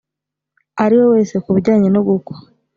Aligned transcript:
ariwe 0.83 1.05
wese 1.13 1.35
ku 1.43 1.49
bijyanye 1.55 1.87
nogukwa 1.91 2.35